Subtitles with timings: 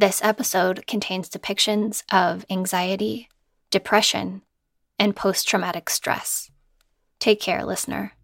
[0.00, 3.28] This episode contains depictions of anxiety,
[3.70, 4.40] depression,
[4.98, 6.50] and post traumatic stress.
[7.18, 8.14] Take care, listener.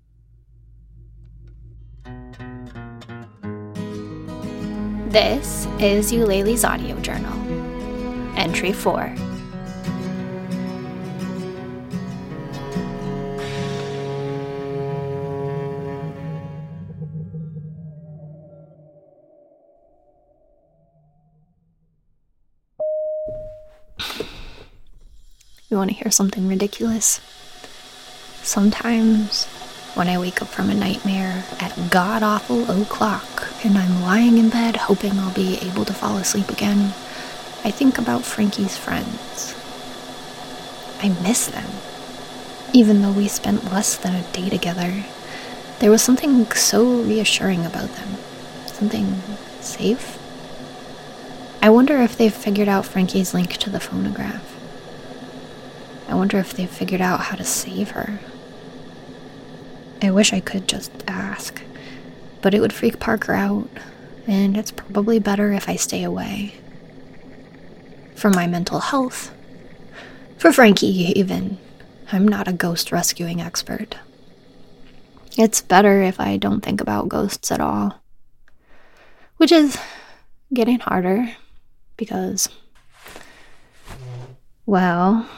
[5.10, 7.34] This is Eulalie's audio journal.
[8.38, 9.14] Entry 4.
[25.68, 27.20] You want to hear something ridiculous?
[28.44, 29.46] Sometimes,
[29.94, 34.48] when I wake up from a nightmare at god awful o'clock and I'm lying in
[34.48, 36.94] bed hoping I'll be able to fall asleep again,
[37.64, 39.56] I think about Frankie's friends.
[41.02, 41.68] I miss them.
[42.72, 45.04] Even though we spent less than a day together,
[45.80, 48.10] there was something so reassuring about them.
[48.66, 49.20] Something
[49.60, 50.16] safe.
[51.60, 54.52] I wonder if they've figured out Frankie's link to the phonograph.
[56.08, 58.20] I wonder if they've figured out how to save her.
[60.02, 61.62] I wish I could just ask,
[62.42, 63.68] but it would freak Parker out,
[64.26, 66.54] and it's probably better if I stay away.
[68.14, 69.34] For my mental health.
[70.38, 71.58] For Frankie, even.
[72.12, 73.96] I'm not a ghost rescuing expert.
[75.36, 78.00] It's better if I don't think about ghosts at all.
[79.38, 79.76] Which is
[80.54, 81.28] getting harder
[81.96, 82.48] because,
[84.64, 85.28] well,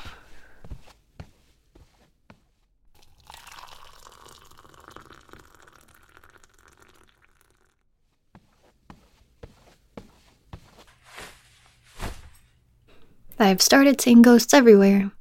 [13.38, 15.12] I've started seeing ghosts everywhere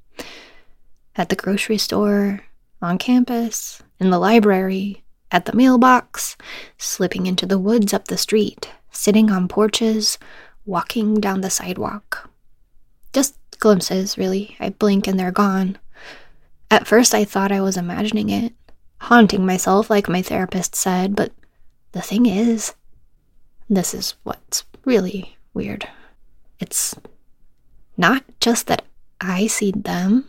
[1.16, 2.42] at the grocery store,
[2.82, 6.36] on campus, in the library, at the mailbox,
[6.78, 10.18] slipping into the woods up the street, sitting on porches,
[10.66, 12.30] walking down the sidewalk.
[13.14, 14.56] Just glimpses, really.
[14.60, 15.78] I blink and they're gone.
[16.70, 18.54] At first, I thought I was imagining it,
[19.00, 21.32] haunting myself, like my therapist said, but
[21.92, 22.74] the thing is,
[23.70, 25.88] this is what's really weird.
[26.60, 26.96] It's
[27.98, 28.86] not just that
[29.20, 30.28] I see them,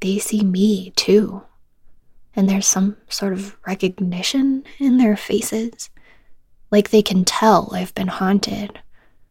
[0.00, 1.42] they see me too.
[2.34, 5.88] And there's some sort of recognition in their faces.
[6.70, 8.78] Like they can tell I've been haunted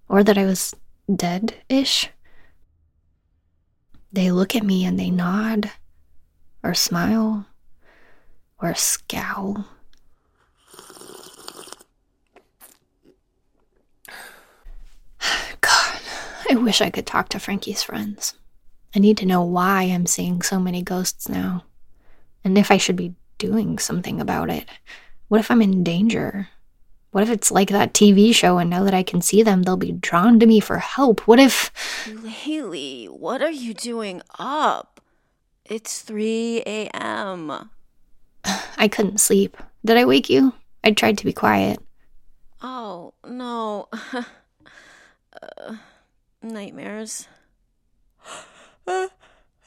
[0.10, 0.74] or that I was
[1.14, 2.10] dead ish.
[4.12, 5.72] They look at me and they nod
[6.64, 7.46] or smile
[8.60, 9.66] or scowl.
[16.50, 18.34] I wish I could talk to Frankie's friends.
[18.96, 21.66] I need to know why I'm seeing so many ghosts now.
[22.44, 24.68] And if I should be doing something about it.
[25.28, 26.50] What if I'm in danger?
[27.12, 29.78] What if it's like that TV show and now that I can see them, they'll
[29.78, 31.28] be drawn to me for help?
[31.28, 31.72] What if.
[32.26, 35.02] Haley, what are you doing up?
[35.66, 37.70] It's 3 a.m.
[38.78, 39.58] I couldn't sleep.
[39.84, 40.54] Did I wake you?
[40.84, 41.80] I tried to be quiet.
[42.62, 43.88] Oh, no.
[45.42, 45.76] uh
[46.54, 47.28] nightmares.
[48.88, 49.08] Uh,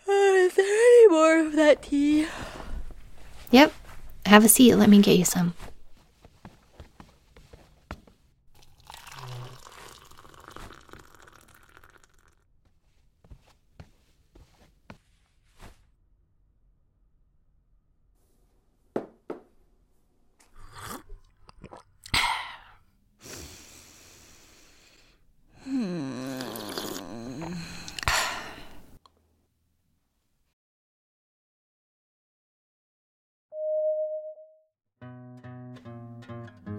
[0.08, 2.28] uh, is there any more of that tea?
[3.50, 3.72] Yep.
[4.26, 4.76] Have a seat.
[4.76, 5.54] Let me get you some.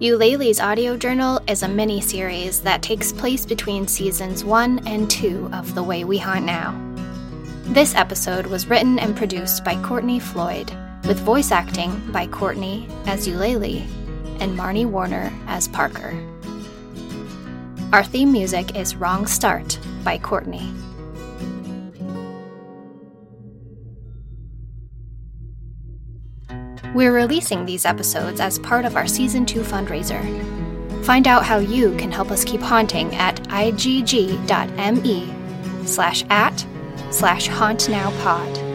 [0.02, 5.50] Eulalie's audio journal is a mini series that takes place between seasons 1 and 2
[5.52, 6.74] of The Way We Haunt Now.
[7.64, 10.72] This episode was written and produced by Courtney Floyd,
[11.04, 13.86] with voice acting by Courtney as Eulalie
[14.40, 16.18] and Marnie Warner as Parker.
[17.92, 20.72] Our theme music is Wrong Start by Courtney.
[26.94, 30.24] We're releasing these episodes as part of our Season 2 fundraiser.
[31.04, 35.32] Find out how you can help us keep haunting at igg.me
[35.86, 36.66] slash at
[37.10, 38.69] slash hauntnowpod.